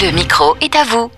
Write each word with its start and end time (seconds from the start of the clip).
Le 0.00 0.10
micro 0.10 0.56
est 0.60 0.74
à 0.74 0.82
vous. 0.82 1.08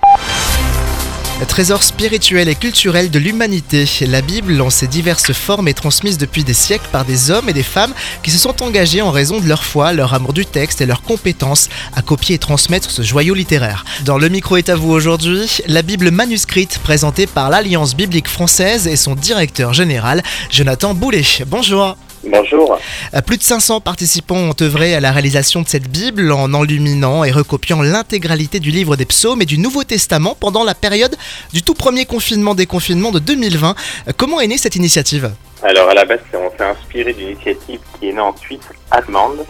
Trésor 1.48 1.82
spirituel 1.82 2.46
et 2.50 2.54
culturel 2.54 3.10
de 3.10 3.18
l'humanité, 3.18 3.88
la 4.02 4.20
Bible 4.20 4.60
en 4.60 4.68
ses 4.68 4.86
diverses 4.86 5.32
formes 5.32 5.66
est 5.68 5.72
transmise 5.74 6.18
depuis 6.18 6.44
des 6.44 6.52
siècles 6.52 6.88
par 6.92 7.06
des 7.06 7.30
hommes 7.30 7.48
et 7.48 7.54
des 7.54 7.62
femmes 7.62 7.94
qui 8.22 8.30
se 8.30 8.36
sont 8.36 8.62
engagés 8.62 9.00
en 9.00 9.10
raison 9.10 9.40
de 9.40 9.48
leur 9.48 9.64
foi, 9.64 9.94
leur 9.94 10.12
amour 10.12 10.34
du 10.34 10.44
texte 10.44 10.82
et 10.82 10.86
leur 10.86 11.00
compétence 11.00 11.70
à 11.94 12.02
copier 12.02 12.34
et 12.34 12.38
transmettre 12.38 12.90
ce 12.90 13.00
joyau 13.00 13.32
littéraire. 13.32 13.86
Dans 14.04 14.18
Le 14.18 14.28
micro 14.28 14.58
est 14.58 14.68
à 14.68 14.76
vous 14.76 14.90
aujourd'hui, 14.90 15.62
la 15.66 15.80
Bible 15.80 16.10
manuscrite 16.10 16.78
présentée 16.78 17.26
par 17.26 17.48
l'Alliance 17.48 17.96
biblique 17.96 18.28
française 18.28 18.86
et 18.86 18.96
son 18.96 19.14
directeur 19.14 19.72
général, 19.72 20.22
Jonathan 20.50 20.92
Boulet. 20.92 21.24
Bonjour. 21.46 21.96
Bonjour. 22.28 22.78
Euh, 23.14 23.22
Plus 23.22 23.36
de 23.38 23.42
500 23.42 23.80
participants 23.80 24.36
ont 24.36 24.54
œuvré 24.60 24.94
à 24.94 25.00
la 25.00 25.12
réalisation 25.12 25.62
de 25.62 25.68
cette 25.68 25.88
Bible 25.88 26.32
en 26.32 26.52
enluminant 26.54 27.22
et 27.22 27.30
recopiant 27.30 27.82
l'intégralité 27.82 28.58
du 28.58 28.70
livre 28.70 28.96
des 28.96 29.04
psaumes 29.04 29.42
et 29.42 29.46
du 29.46 29.58
Nouveau 29.58 29.84
Testament 29.84 30.36
pendant 30.38 30.64
la 30.64 30.74
période 30.74 31.16
du 31.52 31.62
tout 31.62 31.74
premier 31.74 32.04
confinement 32.04 32.54
des 32.54 32.66
confinements 32.66 33.12
de 33.12 33.20
2020. 33.20 33.74
Euh, 34.08 34.12
Comment 34.16 34.40
est 34.40 34.48
née 34.48 34.58
cette 34.58 34.76
initiative? 34.76 35.30
Alors 35.62 35.88
à 35.88 35.94
la 35.94 36.04
base, 36.04 36.20
on 36.34 36.50
s'est 36.56 36.64
inspiré 36.64 37.12
d'une 37.12 37.28
initiative 37.28 37.80
qui 37.98 38.08
est 38.08 38.12
née 38.12 38.20
en 38.20 38.36
Suisse 38.36 38.60
allemande. 38.90 39.46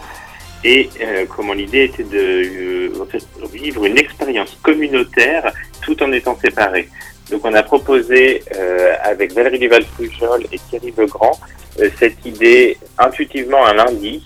Et 0.63 0.89
euh, 1.01 1.25
comment 1.35 1.53
l'idée 1.53 1.85
était 1.85 2.03
de 2.03 2.17
euh, 2.17 3.47
vivre 3.53 3.85
une 3.85 3.97
expérience 3.97 4.57
communautaire 4.61 5.51
tout 5.81 6.01
en 6.03 6.11
étant 6.11 6.37
séparés. 6.39 6.89
Donc 7.31 7.41
on 7.43 7.53
a 7.53 7.63
proposé 7.63 8.43
euh, 8.55 8.93
avec 9.03 9.33
Valérie 9.33 9.59
Duval-Poujol 9.59 10.45
et 10.51 10.59
Thierry 10.69 10.93
Legrand 10.97 11.37
euh, 11.79 11.89
cette 11.99 12.25
idée 12.25 12.77
intuitivement 12.97 13.65
un 13.65 13.73
lundi. 13.73 14.23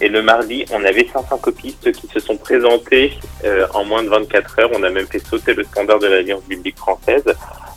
Et 0.00 0.08
le 0.08 0.22
mardi, 0.22 0.64
on 0.72 0.84
avait 0.84 1.06
500 1.12 1.38
copistes 1.38 1.92
qui 1.92 2.08
se 2.08 2.18
sont 2.18 2.36
présentés 2.36 3.12
euh, 3.44 3.66
en 3.74 3.84
moins 3.84 4.02
de 4.02 4.08
24 4.08 4.58
heures. 4.58 4.70
On 4.74 4.82
a 4.82 4.90
même 4.90 5.06
fait 5.06 5.24
sauter 5.24 5.54
le 5.54 5.62
standard 5.64 6.00
de 6.00 6.08
l'Alliance 6.08 6.42
biblique 6.44 6.76
française. 6.76 7.24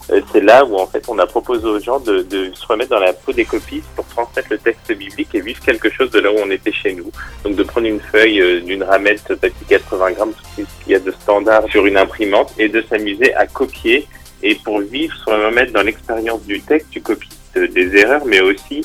Euh, 0.09 0.21
c'est 0.31 0.41
là 0.41 0.63
où 0.63 0.75
en 0.77 0.87
fait 0.87 1.03
on 1.09 1.19
a 1.19 1.27
proposé 1.27 1.65
aux 1.67 1.79
gens 1.79 1.99
de, 1.99 2.21
de 2.21 2.49
se 2.53 2.65
remettre 2.65 2.91
dans 2.91 2.99
la 2.99 3.11
peau 3.11 3.33
des 3.33 3.43
copistes 3.43 3.87
pour 3.95 4.05
transmettre 4.05 4.47
le 4.51 4.57
texte 4.57 4.91
biblique 4.93 5.35
et 5.35 5.41
vivre 5.41 5.59
quelque 5.59 5.89
chose 5.89 6.09
de 6.11 6.19
là 6.19 6.31
où 6.31 6.35
on 6.37 6.49
était 6.49 6.71
chez 6.71 6.93
nous. 6.93 7.11
Donc 7.43 7.55
de 7.55 7.63
prendre 7.63 7.87
une 7.87 7.99
feuille 7.99 8.41
euh, 8.41 8.61
d'une 8.61 8.83
ramette 8.83 9.35
papier 9.35 9.65
80 9.67 10.11
grammes, 10.11 10.33
tout 10.33 10.65
ce 10.65 10.83
qu'il 10.83 10.93
y 10.93 10.95
a 10.95 10.99
de 10.99 11.11
standard 11.11 11.63
sur 11.69 11.85
une 11.85 11.97
imprimante, 11.97 12.53
et 12.57 12.69
de 12.69 12.81
s'amuser 12.89 13.33
à 13.35 13.45
copier. 13.47 14.07
Et 14.43 14.55
pour 14.55 14.79
vivre, 14.81 15.15
se 15.15 15.29
remettre 15.29 15.73
dans 15.73 15.83
l'expérience 15.83 16.43
du 16.43 16.61
texte, 16.61 16.87
tu 16.91 17.01
copies 17.01 17.29
euh, 17.57 17.67
des 17.67 17.95
erreurs, 17.95 18.25
mais 18.25 18.41
aussi 18.41 18.83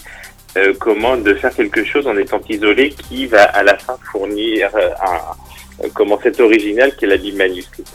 euh, 0.56 0.74
comment 0.78 1.16
de 1.16 1.34
faire 1.34 1.54
quelque 1.54 1.84
chose 1.84 2.06
en 2.06 2.16
étant 2.16 2.40
isolé 2.48 2.90
qui 2.90 3.26
va 3.26 3.44
à 3.44 3.62
la 3.62 3.78
fin 3.78 3.96
fournir 4.10 4.70
euh, 4.74 4.90
un, 5.02 5.88
comment 5.94 6.18
cet 6.22 6.40
original 6.40 6.94
qui 6.96 7.06
est 7.06 7.08
la 7.08 7.16
Bible 7.16 7.38
manuscrite. 7.38 7.86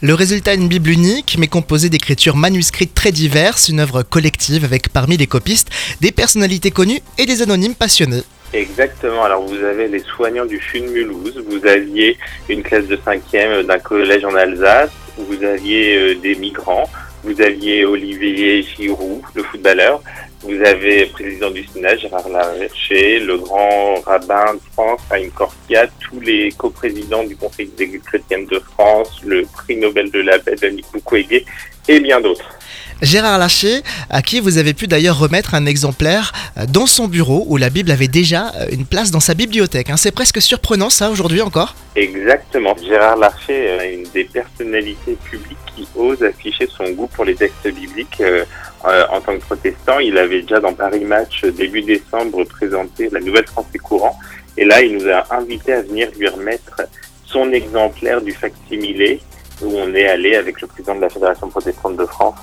Le 0.00 0.14
résultat 0.14 0.54
est 0.54 0.56
une 0.56 0.68
Bible 0.68 0.90
unique, 0.90 1.36
mais 1.38 1.48
composée 1.48 1.88
d'écritures 1.88 2.36
manuscrites 2.36 2.94
très 2.94 3.12
diverses, 3.12 3.68
une 3.68 3.80
œuvre 3.80 4.02
collective 4.02 4.64
avec 4.64 4.90
parmi 4.90 5.16
les 5.16 5.26
copistes 5.26 5.70
des 6.00 6.12
personnalités 6.12 6.70
connues 6.70 7.00
et 7.18 7.26
des 7.26 7.42
anonymes 7.42 7.74
passionnés. 7.74 8.22
Exactement. 8.52 9.24
Alors 9.24 9.42
vous 9.42 9.62
avez 9.64 9.88
les 9.88 10.00
soignants 10.00 10.46
du 10.46 10.60
CHU 10.60 10.80
de 10.80 10.86
Mulhouse, 10.86 11.42
vous 11.48 11.66
aviez 11.66 12.16
une 12.48 12.62
classe 12.62 12.86
de 12.86 12.98
cinquième 13.04 13.62
d'un 13.64 13.78
collège 13.78 14.24
en 14.24 14.34
Alsace, 14.34 14.90
vous 15.18 15.42
aviez 15.42 15.96
euh, 15.96 16.14
des 16.14 16.36
migrants, 16.36 16.88
vous 17.24 17.40
aviez 17.40 17.84
Olivier 17.84 18.62
Giroud, 18.62 19.22
le 19.34 19.42
footballeur, 19.42 20.00
vous 20.42 20.60
avez 20.62 21.06
président 21.06 21.50
du 21.50 21.66
Sénat, 21.66 21.96
Gérard 21.96 22.28
Larcher, 22.28 23.18
le 23.18 23.36
grand 23.36 24.00
rabbin 24.06 24.54
de 24.54 24.60
France, 24.72 25.00
Haïm 25.10 25.30
Corsia, 25.32 25.88
tous 25.98 26.20
les 26.20 26.52
coprésidents 26.52 27.24
du 27.24 27.34
Conseil 27.34 27.68
des 27.76 27.98
chrétiennes 27.98 28.46
de 28.46 28.60
France, 28.60 29.20
le 29.24 29.42
prix 29.42 29.76
Nobel 29.76 30.10
de 30.10 30.20
la 30.20 30.38
paix, 30.38 30.54
Dominique 30.54 30.86
Mukwege, 30.94 31.44
et 31.88 32.00
bien 32.00 32.20
d'autres. 32.20 32.55
Gérard 33.02 33.38
Larcher, 33.38 33.82
à 34.10 34.22
qui 34.22 34.40
vous 34.40 34.58
avez 34.58 34.72
pu 34.72 34.86
d'ailleurs 34.86 35.18
remettre 35.18 35.54
un 35.54 35.66
exemplaire 35.66 36.32
euh, 36.56 36.66
dans 36.66 36.86
son 36.86 37.08
bureau 37.08 37.44
où 37.48 37.56
la 37.56 37.70
Bible 37.70 37.90
avait 37.90 38.08
déjà 38.08 38.52
euh, 38.56 38.66
une 38.72 38.86
place 38.86 39.10
dans 39.10 39.20
sa 39.20 39.34
bibliothèque. 39.34 39.90
hein. 39.90 39.96
C'est 39.96 40.12
presque 40.12 40.40
surprenant 40.40 40.88
ça 40.90 41.10
aujourd'hui 41.10 41.42
encore? 41.42 41.74
Exactement. 41.94 42.74
Gérard 42.82 43.16
Larcher 43.16 43.54
est 43.54 43.94
une 43.94 44.08
des 44.14 44.24
personnalités 44.24 45.16
publiques 45.24 45.56
qui 45.74 45.86
ose 45.94 46.22
afficher 46.22 46.68
son 46.74 46.90
goût 46.90 47.06
pour 47.08 47.24
les 47.24 47.34
textes 47.34 47.68
bibliques 47.68 48.20
euh, 48.20 48.44
euh, 48.86 49.04
en 49.10 49.20
tant 49.20 49.34
que 49.34 49.42
protestant. 49.44 49.98
Il 49.98 50.16
avait 50.16 50.42
déjà 50.42 50.60
dans 50.60 50.72
Paris 50.72 51.04
Match 51.04 51.44
euh, 51.44 51.50
début 51.50 51.82
décembre 51.82 52.44
présenté 52.44 53.10
la 53.10 53.20
Nouvelle 53.20 53.46
Français 53.46 53.78
courant. 53.78 54.18
Et 54.56 54.64
là, 54.64 54.80
il 54.80 54.96
nous 54.96 55.08
a 55.10 55.26
invités 55.34 55.74
à 55.74 55.82
venir 55.82 56.08
lui 56.18 56.28
remettre 56.28 56.80
son 57.26 57.52
exemplaire 57.52 58.22
du 58.22 58.32
facsimilé 58.32 59.20
où 59.62 59.72
on 59.74 59.94
est 59.94 60.06
allé 60.06 60.36
avec 60.36 60.60
le 60.60 60.66
président 60.66 60.94
de 60.94 61.02
la 61.02 61.10
Fédération 61.10 61.48
protestante 61.48 61.96
de 61.96 62.06
France 62.06 62.36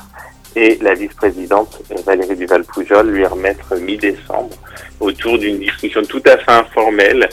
et 0.55 0.77
la 0.81 0.93
vice-présidente 0.93 1.81
Valérie 2.05 2.35
Duval-Poujol 2.35 3.09
lui 3.09 3.25
remettre 3.25 3.75
mi-décembre 3.75 4.55
autour 4.99 5.37
d'une 5.37 5.59
discussion 5.59 6.03
tout 6.03 6.21
à 6.25 6.37
fait 6.37 6.51
informelle 6.51 7.27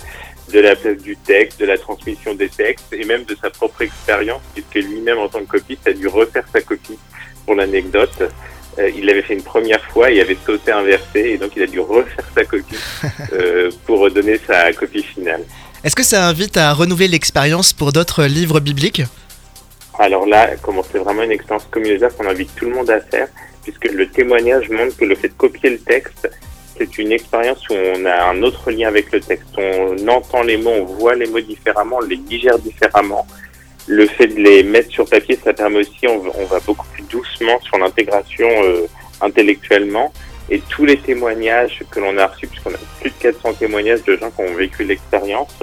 de 0.53 0.60
la 0.60 0.75
place 0.75 0.98
du 0.98 1.16
texte, 1.16 1.60
de 1.60 1.66
la 1.66 1.78
transmission 1.78 2.34
des 2.34 2.48
textes 2.48 2.92
et 2.92 3.04
même 3.04 3.25
de 3.25 3.36
sa 3.41 3.50
propre 3.50 3.82
expérience 3.82 4.42
puisque 4.54 4.86
lui-même 4.86 5.19
en 5.19 5.28
tant 5.28 5.41
que 5.41 5.58
copiste 5.58 5.86
a 5.86 5.92
dû 5.92 6.08
refaire 6.08 6.44
sa 6.53 6.60
copie 6.60 6.98
pour 7.47 7.54
l'anecdote. 7.54 8.22
Euh, 8.78 8.91
il 8.97 9.06
l'avait 9.06 9.22
fait 9.22 9.34
une 9.34 9.42
première 9.42 9.84
fois, 9.87 10.10
il 10.10 10.20
avait 10.20 10.37
sauté 10.47 10.72
inversé 10.72 11.20
et 11.20 11.38
donc 11.38 11.52
il 11.56 11.62
a 11.62 11.66
dû 11.66 11.81
refaire 11.81 12.25
sa 12.34 12.44
copie 12.44 12.76
euh, 13.32 13.70
pour 13.87 14.10
donner 14.10 14.41
sa 14.47 14.72
copie 14.72 15.02
finale. 15.02 15.42
Est-ce 15.82 15.97
que 15.97 16.02
ça 16.02 16.26
invite 16.26 16.56
à 16.56 16.72
renouveler 16.72 17.08
l'expérience 17.08 17.72
pour 17.72 17.92
d'autres 17.92 18.25
livres 18.25 18.60
bibliques? 18.60 19.02
Alors 20.00 20.25
là, 20.27 20.53
comment 20.62 20.83
c'est 20.83 20.97
vraiment 20.99 21.22
une 21.25 21.31
expérience 21.33 21.66
communautaire 21.71 22.16
qu'on 22.16 22.27
invite 22.27 22.55
tout 22.56 22.65
le 22.65 22.71
monde 22.75 22.88
à 22.91 23.00
faire, 23.00 23.28
puisque 23.62 23.84
le 23.84 24.09
témoignage 24.09 24.71
montre 24.71 24.97
que 24.97 25.05
le 25.05 25.15
fait 25.15 25.28
de 25.28 25.34
copier 25.34 25.69
le 25.69 25.78
texte, 25.78 26.27
c'est 26.78 26.97
une 26.97 27.12
expérience 27.12 27.69
où 27.69 27.75
on 27.75 28.06
a 28.06 28.25
un 28.31 28.43
autre 28.43 28.71
lien 28.71 28.88
avec 28.88 29.12
le 29.12 29.21
texte. 29.21 29.49
On 29.59 30.09
entend 30.09 30.43
les 30.43 30.56
mots, 30.56 30.71
on 30.71 30.84
voit 30.87 31.15
les 31.15 31.27
mots 31.27 31.41
différemment, 31.41 31.99
on 32.03 32.06
les 32.06 32.16
digère 32.16 32.59
différemment. 32.59 33.27
Le 33.87 34.06
fait 34.06 34.28
de 34.28 34.41
les 34.41 34.62
mettre 34.62 34.91
sur 34.91 35.06
papier, 35.06 35.38
ça 35.44 35.53
permet 35.53 35.81
aussi, 35.81 36.09
on, 36.09 36.19
va- 36.47 36.61
beaucoup 36.61 36.87
plus 36.94 37.03
doucement 37.03 37.61
sur 37.61 37.77
l'intégration 37.77 38.49
euh, 38.65 38.87
intellectuellement. 39.21 40.11
Et 40.49 40.61
tous 40.71 40.87
les 40.87 40.97
témoignages 40.97 41.82
que 41.91 42.00
l'on 42.00 42.17
a 42.17 42.27
reçus, 42.27 42.47
puisqu'on 42.47 42.71
a 42.71 42.78
plus 43.03 43.11
de 43.11 43.17
400 43.21 43.53
témoignages 43.55 44.03
de 44.05 44.17
gens 44.17 44.31
qui 44.31 44.41
ont 44.41 44.55
vécu 44.55 44.82
l'expérience, 44.84 45.55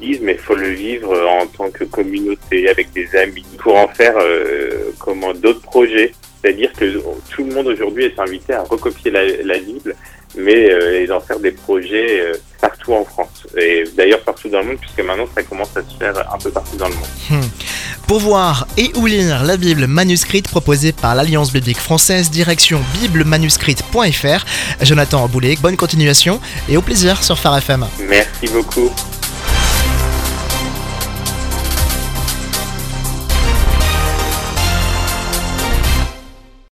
disent 0.00 0.20
mais 0.22 0.32
il 0.32 0.38
faut 0.38 0.54
le 0.54 0.70
vivre 0.70 1.12
euh, 1.12 1.26
en 1.26 1.46
tant 1.46 1.70
que 1.70 1.84
communauté, 1.84 2.68
avec 2.68 2.92
des 2.92 3.14
amis, 3.16 3.46
pour 3.58 3.76
en 3.76 3.88
faire 3.88 4.14
euh, 4.18 4.90
comment 4.98 5.32
d'autres 5.34 5.62
projets. 5.62 6.12
C'est-à-dire 6.40 6.72
que 6.72 7.00
tout 7.30 7.44
le 7.44 7.52
monde 7.52 7.66
aujourd'hui 7.66 8.04
est 8.04 8.18
invité 8.18 8.52
à 8.52 8.62
recopier 8.62 9.10
la, 9.10 9.26
la 9.26 9.58
Bible, 9.58 9.94
mais 10.36 10.70
euh, 10.70 11.02
et 11.02 11.06
d'en 11.06 11.20
faire 11.20 11.40
des 11.40 11.52
projets 11.52 12.20
euh, 12.20 12.32
partout 12.60 12.92
en 12.92 13.04
France. 13.04 13.46
Et 13.56 13.84
d'ailleurs 13.96 14.20
partout 14.20 14.48
dans 14.48 14.60
le 14.60 14.66
monde, 14.66 14.78
puisque 14.80 15.00
maintenant 15.00 15.26
ça 15.34 15.42
commence 15.42 15.76
à 15.76 15.82
se 15.82 15.96
faire 15.98 16.32
un 16.32 16.38
peu 16.38 16.50
partout 16.50 16.76
dans 16.76 16.88
le 16.88 16.94
monde. 16.94 17.44
Pour 18.06 18.20
voir 18.20 18.66
et 18.76 18.90
ou 18.96 19.06
lire 19.06 19.44
la 19.44 19.56
Bible 19.56 19.86
manuscrite 19.86 20.48
proposée 20.48 20.92
par 20.92 21.14
l'Alliance 21.14 21.52
biblique 21.52 21.78
française, 21.78 22.30
direction 22.30 22.80
biblemanuscrite.fr. 23.00 24.44
Jonathan 24.80 25.28
Boulet, 25.28 25.56
bonne 25.60 25.76
continuation 25.76 26.40
et 26.68 26.76
au 26.76 26.82
plaisir 26.82 27.22
sur 27.22 27.38
Phare 27.38 27.58
FM. 27.58 27.86
Merci 28.08 28.48
beaucoup. 28.52 28.90